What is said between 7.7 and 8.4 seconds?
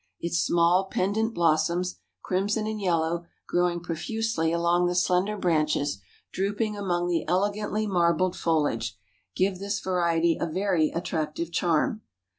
marbled